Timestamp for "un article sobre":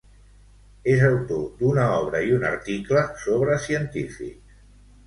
2.39-3.63